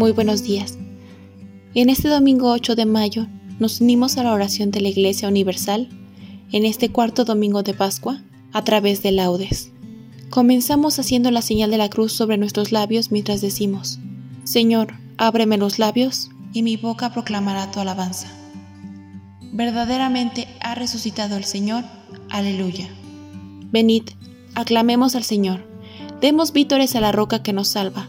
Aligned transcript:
Muy 0.00 0.12
buenos 0.12 0.42
días. 0.42 0.78
En 1.74 1.90
este 1.90 2.08
domingo 2.08 2.50
8 2.52 2.74
de 2.74 2.86
mayo 2.86 3.26
nos 3.58 3.82
unimos 3.82 4.16
a 4.16 4.22
la 4.22 4.32
oración 4.32 4.70
de 4.70 4.80
la 4.80 4.88
Iglesia 4.88 5.28
Universal 5.28 5.90
en 6.52 6.64
este 6.64 6.88
cuarto 6.88 7.26
domingo 7.26 7.62
de 7.62 7.74
Pascua 7.74 8.22
a 8.54 8.64
través 8.64 9.02
de 9.02 9.12
laudes. 9.12 9.72
Comenzamos 10.30 10.98
haciendo 10.98 11.30
la 11.30 11.42
señal 11.42 11.70
de 11.70 11.76
la 11.76 11.90
cruz 11.90 12.14
sobre 12.14 12.38
nuestros 12.38 12.72
labios 12.72 13.12
mientras 13.12 13.42
decimos, 13.42 13.98
Señor, 14.44 14.94
ábreme 15.18 15.58
los 15.58 15.78
labios 15.78 16.30
y 16.54 16.62
mi 16.62 16.78
boca 16.78 17.12
proclamará 17.12 17.70
tu 17.70 17.80
alabanza. 17.80 18.28
Verdaderamente 19.52 20.48
ha 20.62 20.74
resucitado 20.76 21.36
el 21.36 21.44
Señor. 21.44 21.84
Aleluya. 22.30 22.88
Venid, 23.70 24.04
aclamemos 24.54 25.14
al 25.14 25.24
Señor. 25.24 25.62
Demos 26.22 26.54
vítores 26.54 26.96
a 26.96 27.02
la 27.02 27.12
roca 27.12 27.42
que 27.42 27.52
nos 27.52 27.68
salva 27.68 28.08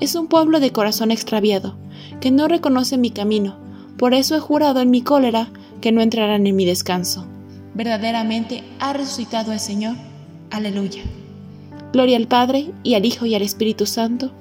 es 0.00 0.14
un 0.14 0.26
pueblo 0.26 0.60
de 0.60 0.70
corazón 0.70 1.10
extraviado, 1.10 1.76
que 2.20 2.30
no 2.30 2.48
reconoce 2.48 2.98
mi 2.98 3.10
camino, 3.10 3.56
por 3.96 4.14
eso 4.14 4.34
he 4.34 4.40
jurado 4.40 4.80
en 4.80 4.90
mi 4.90 5.02
cólera 5.02 5.48
que 5.80 5.92
no 5.92 6.00
entrarán 6.00 6.46
en 6.46 6.56
mi 6.56 6.64
descanso. 6.64 7.26
Verdaderamente 7.74 8.64
ha 8.80 8.92
resucitado 8.92 9.52
el 9.52 9.60
Señor. 9.60 9.96
Aleluya. 10.50 11.02
Gloria 11.92 12.16
al 12.16 12.26
Padre, 12.26 12.70
y 12.82 12.94
al 12.94 13.04
Hijo, 13.04 13.26
y 13.26 13.34
al 13.34 13.42
Espíritu 13.42 13.86
Santo, 13.86 14.32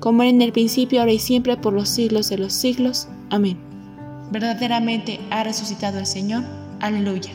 como 0.00 0.22
era 0.22 0.30
en 0.30 0.42
el 0.42 0.52
principio, 0.52 1.00
ahora 1.00 1.12
y 1.12 1.18
siempre, 1.18 1.56
por 1.56 1.72
los 1.72 1.88
siglos 1.88 2.28
de 2.28 2.38
los 2.38 2.52
siglos. 2.52 3.08
Amén. 3.30 3.58
Verdaderamente 4.30 5.20
ha 5.30 5.42
resucitado 5.44 5.98
el 5.98 6.06
Señor. 6.06 6.44
Aleluya. 6.80 7.30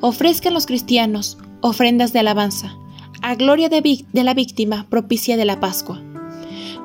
Ofrezcan 0.00 0.54
los 0.54 0.66
cristianos 0.66 1.38
ofrendas 1.60 2.12
de 2.12 2.20
alabanza, 2.20 2.76
a 3.22 3.34
gloria 3.34 3.68
de, 3.68 4.04
de 4.12 4.24
la 4.24 4.34
víctima 4.34 4.86
propicia 4.88 5.36
de 5.36 5.44
la 5.44 5.58
Pascua. 5.58 6.00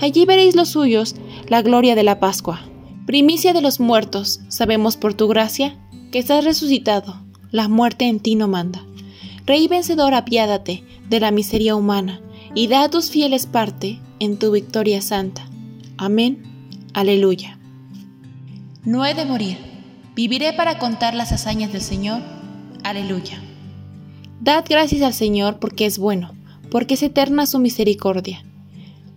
Allí 0.00 0.24
veréis 0.24 0.54
los 0.54 0.70
suyos, 0.70 1.14
la 1.48 1.62
gloria 1.62 1.94
de 1.94 2.02
la 2.02 2.20
Pascua. 2.20 2.60
Primicia 3.06 3.52
de 3.52 3.60
los 3.60 3.80
muertos, 3.80 4.40
sabemos 4.48 4.96
por 4.96 5.14
tu 5.14 5.28
gracia 5.28 5.78
que 6.10 6.18
estás 6.18 6.44
resucitado, 6.44 7.20
la 7.50 7.68
muerte 7.68 8.06
en 8.06 8.20
ti 8.20 8.34
no 8.34 8.48
manda. 8.48 8.84
Rey 9.46 9.68
vencedor, 9.68 10.14
apiádate 10.14 10.84
de 11.08 11.20
la 11.20 11.30
miseria 11.30 11.76
humana 11.76 12.20
y 12.54 12.68
da 12.68 12.84
a 12.84 12.90
tus 12.90 13.10
fieles 13.10 13.46
parte 13.46 14.00
en 14.20 14.38
tu 14.38 14.50
victoria 14.52 15.02
santa. 15.02 15.46
Amén. 15.98 16.42
Aleluya. 16.94 17.58
No 18.84 19.04
he 19.04 19.14
de 19.14 19.24
morir, 19.24 19.58
viviré 20.14 20.52
para 20.52 20.78
contar 20.78 21.14
las 21.14 21.32
hazañas 21.32 21.72
del 21.72 21.82
Señor. 21.82 22.22
Aleluya. 22.84 23.42
Dad 24.40 24.64
gracias 24.68 25.02
al 25.02 25.14
Señor 25.14 25.58
porque 25.58 25.86
es 25.86 25.98
bueno, 25.98 26.32
porque 26.70 26.94
es 26.94 27.02
eterna 27.02 27.46
su 27.46 27.58
misericordia 27.58 28.44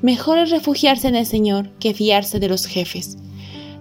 Mejor 0.00 0.38
es 0.38 0.50
refugiarse 0.50 1.08
en 1.08 1.16
el 1.16 1.26
Señor 1.26 1.70
que 1.80 1.92
fiarse 1.92 2.38
de 2.38 2.48
los 2.48 2.66
jefes. 2.66 3.18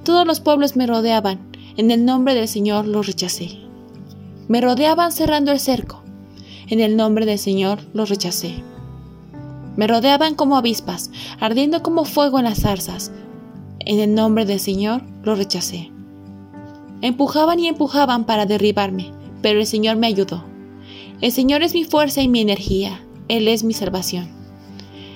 Todos 0.04 0.26
los 0.26 0.40
pueblos 0.40 0.76
me 0.76 0.88
rodeaban, 0.88 1.40
en 1.78 1.92
el 1.92 2.06
nombre 2.06 2.34
del 2.34 2.48
Señor 2.48 2.88
los 2.88 3.06
rechacé. 3.06 3.52
Me 4.48 4.60
rodeaban 4.60 5.12
cerrando 5.12 5.52
el 5.52 5.60
cerco. 5.60 6.02
En 6.70 6.80
el 6.80 6.98
nombre 6.98 7.28
del 7.28 7.38
Señor 7.38 7.80
los 7.94 8.10
rechacé. 8.10 8.64
Me 9.76 9.86
rodeaban 9.86 10.34
como 10.34 10.58
avispas, 10.58 11.12
ardiendo 11.40 11.84
como 11.84 12.04
fuego 12.04 12.40
en 12.40 12.46
las 12.46 12.62
zarzas. 12.62 13.12
En 13.80 14.00
el 14.00 14.16
nombre 14.16 14.46
del 14.46 14.60
Señor 14.60 15.04
los 15.24 15.38
rechacé. 15.38 15.92
Empujaban 17.02 17.60
y 17.60 17.68
empujaban 17.68 18.26
para 18.26 18.48
derribarme, 18.48 19.12
pero 19.44 19.60
el 19.60 19.68
Señor 19.68 19.98
me 19.98 20.08
ayudó. 20.08 20.44
El 21.22 21.32
Señor 21.32 21.62
es 21.62 21.76
mi 21.76 21.84
fuerza 21.84 22.24
y 22.24 22.28
mi 22.28 22.42
energía, 22.42 23.02
Él 23.28 23.48
es 23.48 23.64
mi 23.64 23.74
salvación. 23.74 24.37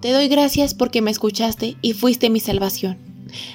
Te 0.00 0.12
doy 0.12 0.28
gracias 0.28 0.74
porque 0.74 1.02
me 1.02 1.10
escuchaste 1.10 1.76
y 1.82 1.92
fuiste 1.92 2.30
mi 2.30 2.40
salvación. 2.40 2.96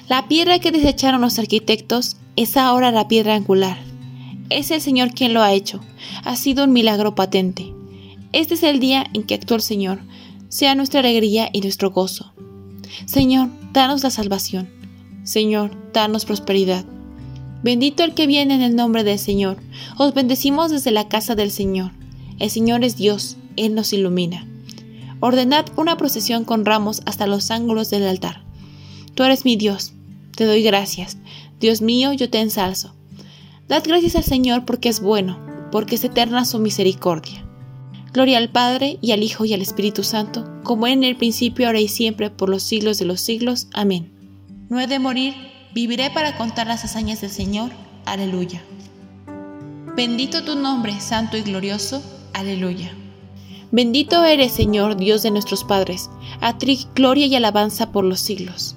La 0.08 0.28
piedra 0.28 0.60
que 0.60 0.70
desecharon 0.70 1.20
los 1.20 1.38
arquitectos 1.38 2.16
es 2.36 2.56
ahora 2.56 2.92
la 2.92 3.08
piedra 3.08 3.34
angular. 3.34 3.78
Es 4.48 4.70
el 4.70 4.80
Señor 4.80 5.10
quien 5.10 5.34
lo 5.34 5.42
ha 5.42 5.52
hecho. 5.52 5.80
Ha 6.24 6.36
sido 6.36 6.64
un 6.64 6.72
milagro 6.72 7.16
patente. 7.16 7.72
Este 8.32 8.54
es 8.54 8.62
el 8.62 8.78
día 8.78 9.06
en 9.12 9.24
que 9.24 9.34
actuó 9.34 9.56
el 9.56 9.62
Señor. 9.62 9.98
Sea 10.48 10.76
nuestra 10.76 11.00
alegría 11.00 11.50
y 11.52 11.60
nuestro 11.60 11.90
gozo. 11.90 12.32
Señor, 13.06 13.48
danos 13.72 14.04
la 14.04 14.10
salvación. 14.10 14.68
Señor, 15.24 15.72
danos 15.92 16.24
prosperidad. 16.24 16.84
Bendito 17.64 18.04
el 18.04 18.14
que 18.14 18.28
viene 18.28 18.54
en 18.54 18.62
el 18.62 18.76
nombre 18.76 19.02
del 19.02 19.18
Señor. 19.18 19.56
Os 19.98 20.14
bendecimos 20.14 20.70
desde 20.70 20.92
la 20.92 21.08
casa 21.08 21.34
del 21.34 21.50
Señor. 21.50 21.90
El 22.38 22.50
Señor 22.50 22.84
es 22.84 22.96
Dios, 22.96 23.36
Él 23.56 23.74
nos 23.74 23.92
ilumina. 23.92 24.46
Ordenad 25.20 25.66
una 25.76 25.96
procesión 25.96 26.44
con 26.44 26.64
ramos 26.64 27.02
hasta 27.06 27.26
los 27.26 27.50
ángulos 27.50 27.90
del 27.90 28.06
altar. 28.06 28.42
Tú 29.14 29.22
eres 29.22 29.44
mi 29.44 29.56
Dios, 29.56 29.92
te 30.36 30.44
doy 30.44 30.62
gracias. 30.62 31.16
Dios 31.58 31.80
mío, 31.80 32.12
yo 32.12 32.28
te 32.28 32.40
ensalzo. 32.40 32.94
Dad 33.68 33.82
gracias 33.86 34.14
al 34.14 34.24
Señor 34.24 34.64
porque 34.64 34.88
es 34.88 35.00
bueno, 35.00 35.38
porque 35.72 35.94
es 35.94 36.04
eterna 36.04 36.44
su 36.44 36.58
misericordia. 36.58 37.44
Gloria 38.12 38.38
al 38.38 38.50
Padre 38.50 38.98
y 39.02 39.12
al 39.12 39.22
Hijo 39.22 39.44
y 39.44 39.54
al 39.54 39.62
Espíritu 39.62 40.02
Santo, 40.02 40.48
como 40.62 40.86
en 40.86 41.04
el 41.04 41.16
principio, 41.16 41.66
ahora 41.66 41.80
y 41.80 41.88
siempre, 41.88 42.30
por 42.30 42.48
los 42.48 42.62
siglos 42.62 42.98
de 42.98 43.04
los 43.04 43.20
siglos. 43.20 43.68
Amén. 43.72 44.12
No 44.68 44.80
he 44.80 44.86
de 44.86 44.98
morir, 44.98 45.34
viviré 45.74 46.10
para 46.10 46.36
contar 46.36 46.66
las 46.66 46.84
hazañas 46.84 47.20
del 47.20 47.30
Señor. 47.30 47.70
Aleluya. 48.04 48.62
Bendito 49.96 50.44
tu 50.44 50.56
nombre, 50.56 51.00
santo 51.00 51.36
y 51.36 51.42
glorioso. 51.42 52.02
Aleluya. 52.32 52.92
Bendito 53.72 54.24
eres, 54.24 54.52
Señor, 54.52 54.96
Dios 54.96 55.22
de 55.22 55.32
nuestros 55.32 55.64
padres, 55.64 56.08
a 56.40 56.56
ti 56.56 56.86
gloria 56.94 57.26
y 57.26 57.34
alabanza 57.34 57.90
por 57.90 58.04
los 58.04 58.20
siglos. 58.20 58.76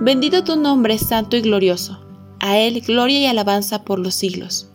Bendito 0.00 0.44
tu 0.44 0.56
nombre, 0.56 0.98
santo 0.98 1.36
y 1.36 1.40
glorioso, 1.40 1.98
a 2.38 2.58
Él 2.58 2.80
gloria 2.80 3.20
y 3.20 3.26
alabanza 3.26 3.84
por 3.84 3.98
los 3.98 4.14
siglos. 4.14 4.68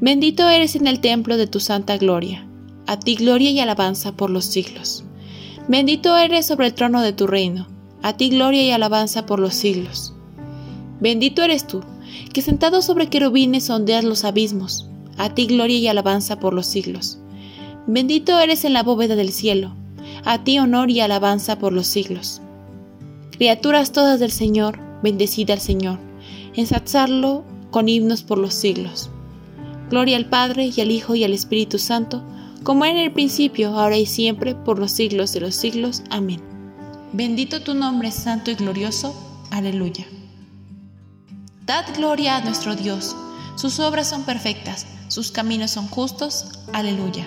Bendito 0.00 0.48
eres 0.48 0.74
en 0.74 0.88
el 0.88 1.00
templo 1.00 1.36
de 1.36 1.46
tu 1.46 1.60
santa 1.60 1.96
gloria, 1.96 2.46
a 2.86 2.98
ti 2.98 3.14
gloria 3.14 3.50
y 3.50 3.60
alabanza 3.60 4.12
por 4.12 4.30
los 4.30 4.44
siglos. 4.44 5.04
Bendito 5.68 6.16
eres 6.16 6.46
sobre 6.46 6.66
el 6.66 6.74
trono 6.74 7.02
de 7.02 7.12
tu 7.12 7.26
reino, 7.26 7.68
a 8.02 8.16
ti 8.16 8.30
gloria 8.30 8.62
y 8.62 8.70
alabanza 8.72 9.26
por 9.26 9.38
los 9.38 9.54
siglos. 9.54 10.12
Bendito 11.00 11.42
eres 11.42 11.66
tú, 11.66 11.82
que 12.32 12.42
sentado 12.42 12.82
sobre 12.82 13.08
querubines 13.08 13.64
sondeas 13.64 14.04
los 14.04 14.24
abismos, 14.24 14.88
a 15.16 15.34
ti 15.34 15.46
gloria 15.46 15.78
y 15.78 15.88
alabanza 15.88 16.40
por 16.40 16.52
los 16.52 16.66
siglos. 16.66 17.18
Bendito 17.86 18.38
eres 18.40 18.64
en 18.64 18.72
la 18.72 18.82
bóveda 18.82 19.14
del 19.14 19.30
cielo, 19.30 19.72
a 20.24 20.42
ti 20.42 20.58
honor 20.58 20.90
y 20.90 21.00
alabanza 21.00 21.58
por 21.58 21.72
los 21.72 21.86
siglos. 21.86 22.40
Criaturas 23.30 23.92
todas 23.92 24.18
del 24.18 24.32
Señor, 24.32 24.80
bendecida 25.02 25.54
al 25.54 25.60
Señor, 25.60 25.98
ensalzarlo 26.54 27.44
con 27.70 27.88
himnos 27.88 28.22
por 28.22 28.38
los 28.38 28.54
siglos. 28.54 29.10
Gloria 29.88 30.16
al 30.16 30.26
Padre 30.26 30.70
y 30.74 30.80
al 30.80 30.90
Hijo 30.90 31.14
y 31.14 31.22
al 31.22 31.32
Espíritu 31.32 31.78
Santo, 31.78 32.24
como 32.64 32.84
en 32.84 32.96
el 32.96 33.12
principio, 33.12 33.78
ahora 33.78 33.96
y 33.96 34.06
siempre, 34.06 34.56
por 34.56 34.80
los 34.80 34.90
siglos 34.90 35.32
de 35.32 35.40
los 35.40 35.54
siglos. 35.54 36.02
Amén. 36.10 36.40
Bendito 37.12 37.62
tu 37.62 37.74
nombre, 37.74 38.10
santo 38.10 38.50
y 38.50 38.54
glorioso. 38.54 39.14
Aleluya. 39.52 40.06
Dad 41.64 41.84
gloria 41.96 42.36
a 42.36 42.44
nuestro 42.44 42.74
Dios, 42.74 43.14
sus 43.54 43.78
obras 43.78 44.08
son 44.08 44.24
perfectas, 44.24 44.86
sus 45.08 45.30
caminos 45.30 45.70
son 45.70 45.86
justos. 45.86 46.46
Aleluya. 46.72 47.26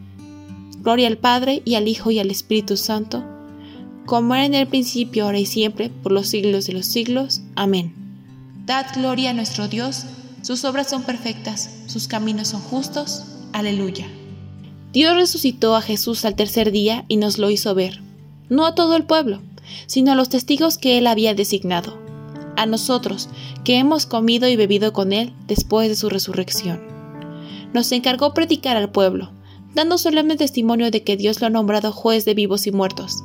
Gloria 0.81 1.07
al 1.07 1.17
Padre 1.17 1.61
y 1.63 1.75
al 1.75 1.87
Hijo 1.87 2.11
y 2.11 2.19
al 2.19 2.31
Espíritu 2.31 2.75
Santo, 2.75 3.23
como 4.05 4.33
era 4.33 4.45
en 4.45 4.55
el 4.55 4.67
principio, 4.67 5.25
ahora 5.25 5.39
y 5.39 5.45
siempre, 5.45 5.89
por 5.89 6.11
los 6.11 6.27
siglos 6.27 6.65
de 6.65 6.73
los 6.73 6.85
siglos. 6.85 7.41
Amén. 7.55 7.93
Dad 8.65 8.87
gloria 8.95 9.29
a 9.29 9.33
nuestro 9.33 9.67
Dios, 9.67 10.05
sus 10.41 10.65
obras 10.65 10.89
son 10.89 11.03
perfectas, 11.03 11.69
sus 11.85 12.07
caminos 12.07 12.49
son 12.49 12.61
justos. 12.61 13.23
Aleluya. 13.53 14.07
Dios 14.91 15.15
resucitó 15.15 15.75
a 15.75 15.81
Jesús 15.81 16.25
al 16.25 16.35
tercer 16.35 16.71
día 16.71 17.05
y 17.07 17.17
nos 17.17 17.37
lo 17.37 17.49
hizo 17.49 17.75
ver, 17.75 18.01
no 18.49 18.65
a 18.65 18.75
todo 18.75 18.95
el 18.95 19.05
pueblo, 19.05 19.41
sino 19.85 20.11
a 20.11 20.15
los 20.15 20.29
testigos 20.29 20.77
que 20.77 20.97
él 20.97 21.07
había 21.07 21.35
designado, 21.35 21.97
a 22.57 22.65
nosotros, 22.65 23.29
que 23.63 23.77
hemos 23.77 24.05
comido 24.05 24.47
y 24.47 24.55
bebido 24.55 24.93
con 24.93 25.13
él 25.13 25.33
después 25.47 25.89
de 25.89 25.95
su 25.95 26.09
resurrección. 26.09 26.81
Nos 27.73 27.91
encargó 27.91 28.33
predicar 28.33 28.75
al 28.75 28.91
pueblo, 28.91 29.31
dando 29.73 29.97
solemne 29.97 30.35
testimonio 30.35 30.91
de 30.91 31.03
que 31.03 31.17
Dios 31.17 31.41
lo 31.41 31.47
ha 31.47 31.49
nombrado 31.49 31.91
juez 31.91 32.25
de 32.25 32.33
vivos 32.33 32.67
y 32.67 32.71
muertos. 32.71 33.23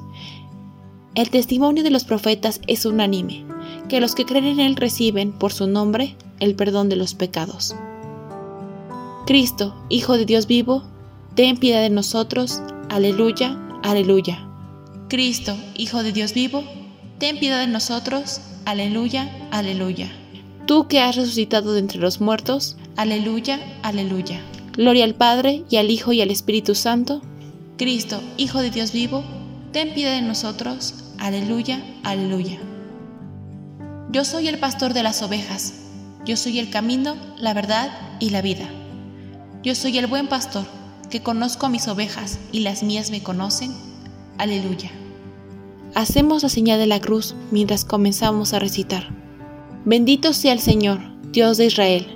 El 1.14 1.30
testimonio 1.30 1.82
de 1.82 1.90
los 1.90 2.04
profetas 2.04 2.60
es 2.66 2.84
unánime, 2.84 3.44
que 3.88 4.00
los 4.00 4.14
que 4.14 4.24
creen 4.24 4.44
en 4.44 4.60
Él 4.60 4.76
reciben, 4.76 5.32
por 5.32 5.52
su 5.52 5.66
nombre, 5.66 6.16
el 6.40 6.54
perdón 6.54 6.88
de 6.88 6.96
los 6.96 7.14
pecados. 7.14 7.74
Cristo, 9.26 9.74
Hijo 9.88 10.16
de 10.18 10.26
Dios 10.26 10.46
vivo, 10.46 10.84
ten 11.34 11.56
piedad 11.56 11.80
de 11.80 11.90
nosotros. 11.90 12.60
Aleluya, 12.88 13.58
aleluya. 13.82 14.46
Cristo, 15.08 15.56
Hijo 15.74 16.02
de 16.02 16.12
Dios 16.12 16.34
vivo, 16.34 16.62
ten 17.18 17.38
piedad 17.38 17.60
de 17.60 17.66
nosotros. 17.66 18.40
Aleluya, 18.64 19.48
aleluya. 19.50 20.12
Tú 20.66 20.88
que 20.88 21.00
has 21.00 21.16
resucitado 21.16 21.72
de 21.72 21.80
entre 21.80 21.98
los 21.98 22.20
muertos. 22.20 22.76
Aleluya, 22.96 23.60
aleluya. 23.82 24.42
Gloria 24.76 25.04
al 25.04 25.14
Padre, 25.14 25.64
y 25.70 25.76
al 25.76 25.90
Hijo, 25.90 26.12
y 26.12 26.20
al 26.20 26.30
Espíritu 26.30 26.74
Santo. 26.74 27.22
Cristo, 27.78 28.20
Hijo 28.36 28.60
de 28.60 28.70
Dios 28.70 28.92
vivo, 28.92 29.24
ten 29.72 29.94
piedad 29.94 30.14
de 30.14 30.20
nosotros. 30.20 30.94
Aleluya, 31.18 31.82
aleluya. 32.04 32.58
Yo 34.12 34.24
soy 34.24 34.48
el 34.48 34.58
pastor 34.58 34.92
de 34.92 35.02
las 35.02 35.22
ovejas. 35.22 35.82
Yo 36.26 36.36
soy 36.36 36.58
el 36.58 36.68
camino, 36.68 37.16
la 37.38 37.54
verdad 37.54 37.90
y 38.20 38.30
la 38.30 38.42
vida. 38.42 38.68
Yo 39.62 39.74
soy 39.74 39.96
el 39.96 40.08
buen 40.08 40.28
pastor, 40.28 40.66
que 41.08 41.22
conozco 41.22 41.66
a 41.66 41.70
mis 41.70 41.88
ovejas 41.88 42.38
y 42.52 42.60
las 42.60 42.82
mías 42.82 43.10
me 43.10 43.22
conocen. 43.22 43.72
Aleluya. 44.36 44.90
Hacemos 45.94 46.42
la 46.42 46.50
señal 46.50 46.78
de 46.78 46.86
la 46.86 47.00
cruz 47.00 47.34
mientras 47.50 47.86
comenzamos 47.86 48.52
a 48.52 48.58
recitar. 48.58 49.08
Bendito 49.86 50.34
sea 50.34 50.52
el 50.52 50.60
Señor, 50.60 51.00
Dios 51.32 51.56
de 51.56 51.66
Israel 51.66 52.15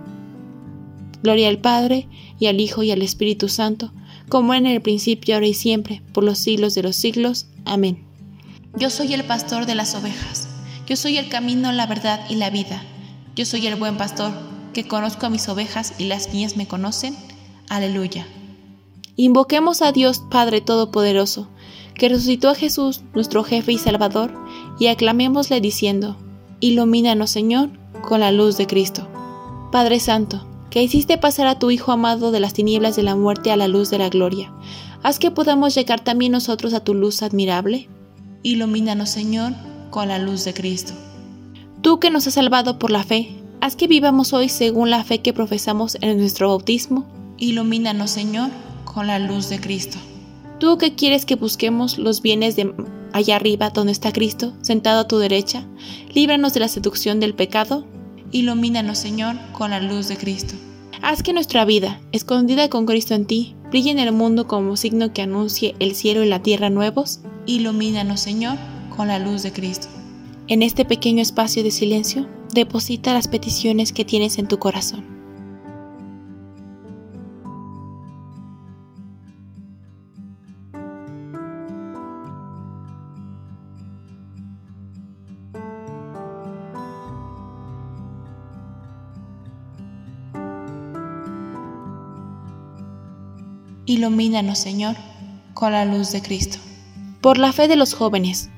Gloria 1.23 1.49
al 1.49 1.59
Padre, 1.59 2.07
y 2.39 2.47
al 2.47 2.59
Hijo, 2.59 2.83
y 2.83 2.91
al 2.91 3.01
Espíritu 3.01 3.49
Santo, 3.49 3.91
como 4.29 4.53
en 4.53 4.65
el 4.65 4.81
principio, 4.81 5.35
ahora 5.35 5.47
y 5.47 5.53
siempre, 5.53 6.01
por 6.13 6.23
los 6.23 6.39
siglos 6.39 6.73
de 6.73 6.83
los 6.83 6.95
siglos. 6.95 7.47
Amén. 7.65 8.03
Yo 8.77 8.89
soy 8.89 9.13
el 9.13 9.25
pastor 9.25 9.65
de 9.65 9.75
las 9.75 9.95
ovejas. 9.95 10.47
Yo 10.87 10.95
soy 10.95 11.17
el 11.17 11.29
camino, 11.29 11.71
la 11.71 11.85
verdad 11.85 12.21
y 12.29 12.35
la 12.35 12.49
vida. 12.49 12.81
Yo 13.35 13.45
soy 13.45 13.67
el 13.67 13.75
buen 13.75 13.97
pastor, 13.97 14.31
que 14.73 14.87
conozco 14.87 15.25
a 15.25 15.29
mis 15.29 15.47
ovejas 15.49 15.93
y 15.97 16.05
las 16.05 16.33
mías 16.33 16.57
me 16.57 16.67
conocen. 16.67 17.15
Aleluya. 17.69 18.25
Invoquemos 19.17 19.81
a 19.81 19.91
Dios 19.91 20.21
Padre 20.31 20.61
Todopoderoso, 20.61 21.49
que 21.93 22.09
resucitó 22.09 22.49
a 22.49 22.55
Jesús, 22.55 23.01
nuestro 23.13 23.43
jefe 23.43 23.73
y 23.73 23.77
Salvador, 23.77 24.33
y 24.79 24.87
aclamémosle 24.87 25.61
diciendo, 25.61 26.17
Ilumínanos 26.59 27.29
Señor, 27.29 27.69
con 28.01 28.21
la 28.21 28.31
luz 28.31 28.57
de 28.57 28.67
Cristo. 28.67 29.07
Padre 29.71 29.99
Santo, 29.99 30.47
que 30.71 30.81
hiciste 30.81 31.17
pasar 31.17 31.47
a 31.47 31.59
tu 31.59 31.69
Hijo 31.69 31.91
amado 31.91 32.31
de 32.31 32.39
las 32.39 32.53
tinieblas 32.53 32.95
de 32.95 33.03
la 33.03 33.15
muerte 33.15 33.51
a 33.51 33.57
la 33.57 33.67
luz 33.67 33.91
de 33.91 33.99
la 33.99 34.09
gloria. 34.09 34.51
Haz 35.03 35.19
que 35.19 35.29
podamos 35.29 35.75
llegar 35.75 35.99
también 35.99 36.31
nosotros 36.31 36.73
a 36.73 36.79
tu 36.79 36.93
luz 36.93 37.21
admirable. 37.21 37.89
Ilumínanos, 38.41 39.09
Señor, 39.09 39.51
con 39.89 40.07
la 40.07 40.17
luz 40.17 40.45
de 40.45 40.53
Cristo. 40.53 40.93
Tú 41.81 41.99
que 41.99 42.09
nos 42.09 42.25
has 42.25 42.35
salvado 42.35 42.79
por 42.79 42.89
la 42.89 43.03
fe, 43.03 43.35
haz 43.59 43.75
que 43.75 43.87
vivamos 43.87 44.31
hoy 44.31 44.47
según 44.47 44.89
la 44.89 45.03
fe 45.03 45.19
que 45.19 45.33
profesamos 45.33 45.97
en 45.99 46.17
nuestro 46.17 46.47
bautismo. 46.47 47.05
Ilumínanos, 47.37 48.09
Señor, 48.09 48.49
con 48.85 49.07
la 49.07 49.19
luz 49.19 49.49
de 49.49 49.59
Cristo. 49.59 49.97
Tú 50.57 50.77
que 50.77 50.95
quieres 50.95 51.25
que 51.25 51.35
busquemos 51.35 51.97
los 51.97 52.21
bienes 52.21 52.55
de 52.55 52.73
allá 53.11 53.35
arriba 53.35 53.71
donde 53.71 53.91
está 53.91 54.13
Cristo, 54.13 54.53
sentado 54.61 55.01
a 55.01 55.07
tu 55.07 55.17
derecha, 55.17 55.67
líbranos 56.13 56.53
de 56.53 56.61
la 56.61 56.69
seducción 56.69 57.19
del 57.19 57.33
pecado 57.33 57.85
Ilumínanos, 58.33 58.97
Señor, 58.97 59.35
con 59.51 59.71
la 59.71 59.81
luz 59.81 60.07
de 60.07 60.15
Cristo. 60.15 60.55
Haz 61.01 61.21
que 61.21 61.33
nuestra 61.33 61.65
vida, 61.65 61.99
escondida 62.13 62.69
con 62.69 62.85
Cristo 62.85 63.13
en 63.13 63.25
ti, 63.25 63.55
brille 63.69 63.91
en 63.91 63.99
el 63.99 64.13
mundo 64.13 64.47
como 64.47 64.77
signo 64.77 65.11
que 65.11 65.21
anuncie 65.21 65.75
el 65.79 65.95
cielo 65.95 66.23
y 66.23 66.29
la 66.29 66.41
tierra 66.41 66.69
nuevos. 66.69 67.19
Ilumínanos, 67.45 68.21
Señor, 68.21 68.57
con 68.95 69.09
la 69.09 69.19
luz 69.19 69.43
de 69.43 69.51
Cristo. 69.51 69.87
En 70.47 70.61
este 70.63 70.85
pequeño 70.85 71.21
espacio 71.21 71.61
de 71.61 71.71
silencio, 71.71 72.25
deposita 72.53 73.13
las 73.13 73.27
peticiones 73.27 73.91
que 73.91 74.05
tienes 74.05 74.37
en 74.37 74.47
tu 74.47 74.59
corazón. 74.59 75.10
Ilumínanos, 93.91 94.57
Señor, 94.57 94.95
con 95.53 95.73
la 95.73 95.83
luz 95.83 96.13
de 96.13 96.21
Cristo. 96.21 96.59
Por 97.19 97.37
la 97.37 97.51
fe 97.51 97.67
de 97.67 97.75
los 97.75 97.93
jóvenes, 97.93 98.49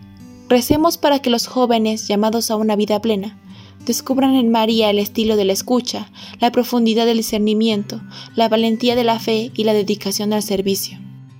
recemos 0.48 1.00
para 1.00 1.18
que 1.24 1.32
los 1.32 1.48
jóvenes 1.48 2.08
llamados 2.08 2.52
a 2.52 2.56
una 2.56 2.76
vida 2.76 3.02
plena 3.02 3.36
descubran 3.84 4.36
en 4.36 4.52
María 4.52 4.92
el 4.92 5.00
estilo 5.00 5.36
de 5.36 5.46
la 5.46 5.54
escucha, 5.54 6.08
la 6.40 6.52
profundidad 6.52 7.08
del 7.08 7.18
discernimiento, 7.18 8.00
la 8.36 8.48
valentía 8.48 8.96
de 8.96 9.06
la 9.06 9.18
fe 9.18 9.52
y 9.56 9.64
la 9.64 9.74
dedicación 9.74 10.34
al 10.34 10.44
servicio. 10.44 11.00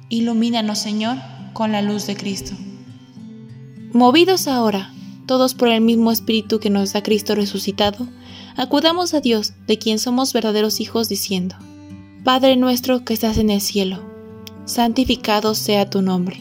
Ilumínanos, 0.10 0.80
Señor, 0.80 1.18
con 1.54 1.72
la 1.72 1.84
luz 1.84 2.08
de 2.08 2.16
Cristo. 2.16 2.54
Movidos 3.92 4.48
ahora, 4.48 4.92
todos 5.28 5.54
por 5.54 5.68
el 5.68 5.82
mismo 5.82 6.12
Espíritu 6.12 6.60
que 6.60 6.72
nos 6.72 6.94
da 6.94 7.04
Cristo 7.04 7.36
resucitado, 7.36 8.08
acudamos 8.56 9.14
a 9.14 9.22
Dios, 9.22 9.54
de 9.68 9.78
quien 9.78 10.00
somos 10.00 10.34
verdaderos 10.34 10.80
hijos, 10.80 11.10
diciendo, 11.10 11.56
Padre 12.24 12.56
nuestro 12.56 13.04
que 13.04 13.14
estás 13.14 13.38
en 13.38 13.50
el 13.50 13.60
cielo, 13.60 14.00
santificado 14.64 15.56
sea 15.56 15.90
tu 15.90 16.02
nombre. 16.02 16.38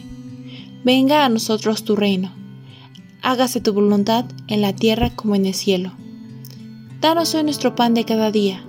Venga 0.85 1.25
a 1.25 1.29
nosotros 1.29 1.83
tu 1.83 1.97
reino. 1.97 2.31
Hágase 3.21 3.59
tu 3.59 3.73
voluntad 3.73 4.23
en 4.47 4.61
la 4.61 4.71
tierra 4.71 5.13
como 5.13 5.35
en 5.35 5.45
el 5.45 5.53
cielo. 5.53 5.91
Danos 7.01 7.35
hoy 7.35 7.43
nuestro 7.43 7.75
pan 7.75 7.93
de 7.95 8.05
cada 8.05 8.31
día. 8.31 8.63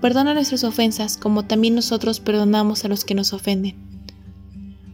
Perdona 0.00 0.34
nuestras 0.34 0.64
ofensas 0.64 1.16
como 1.16 1.44
también 1.44 1.76
nosotros 1.76 2.18
perdonamos 2.18 2.84
a 2.84 2.88
los 2.88 3.04
que 3.04 3.14
nos 3.14 3.32
ofenden. 3.32 3.76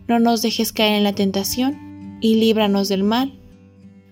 No 0.07 0.19
nos 0.19 0.43
dejes 0.43 0.71
caer 0.71 0.93
en 0.93 1.05
la 1.05 1.15
tentación 1.15 2.19
y 2.21 2.35
líbranos 2.35 2.91
del 2.91 3.05
mal. 3.05 3.39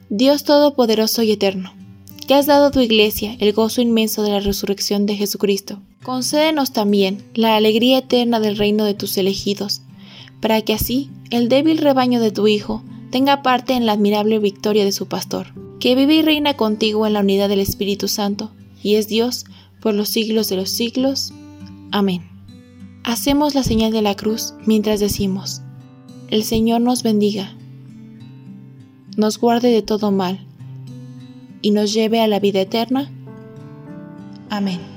Dios 0.08 0.44
Todopoderoso 0.44 1.22
y 1.22 1.32
Eterno, 1.32 1.74
que 2.26 2.32
has 2.32 2.46
dado 2.46 2.68
a 2.68 2.70
tu 2.70 2.80
iglesia 2.80 3.36
el 3.40 3.52
gozo 3.52 3.82
inmenso 3.82 4.22
de 4.22 4.30
la 4.30 4.40
resurrección 4.40 5.04
de 5.04 5.16
Jesucristo 5.16 5.82
Concédenos 6.02 6.72
también 6.72 7.22
la 7.34 7.56
alegría 7.56 7.98
eterna 7.98 8.40
del 8.40 8.56
reino 8.56 8.84
de 8.84 8.94
tus 8.94 9.16
elegidos, 9.16 9.82
para 10.40 10.60
que 10.62 10.74
así 10.74 11.10
el 11.30 11.48
débil 11.48 11.78
rebaño 11.78 12.20
de 12.20 12.32
tu 12.32 12.48
Hijo 12.48 12.82
tenga 13.10 13.42
parte 13.42 13.74
en 13.74 13.86
la 13.86 13.92
admirable 13.92 14.40
victoria 14.40 14.84
de 14.84 14.90
su 14.90 15.06
pastor, 15.06 15.48
que 15.78 15.94
vive 15.94 16.14
y 16.14 16.22
reina 16.22 16.54
contigo 16.54 17.06
en 17.06 17.12
la 17.12 17.20
unidad 17.20 17.48
del 17.48 17.60
Espíritu 17.60 18.08
Santo, 18.08 18.50
y 18.82 18.96
es 18.96 19.06
Dios 19.06 19.44
por 19.80 19.94
los 19.94 20.08
siglos 20.08 20.48
de 20.48 20.56
los 20.56 20.70
siglos. 20.70 21.32
Amén. 21.92 22.28
Hacemos 23.04 23.54
la 23.54 23.62
señal 23.62 23.92
de 23.92 24.02
la 24.02 24.16
cruz 24.16 24.54
mientras 24.66 24.98
decimos, 24.98 25.62
el 26.30 26.42
Señor 26.42 26.80
nos 26.80 27.04
bendiga, 27.04 27.54
nos 29.16 29.38
guarde 29.38 29.70
de 29.70 29.82
todo 29.82 30.10
mal, 30.10 30.44
y 31.60 31.70
nos 31.70 31.92
lleve 31.92 32.20
a 32.20 32.26
la 32.26 32.40
vida 32.40 32.60
eterna. 32.60 33.08
Amén. 34.50 34.91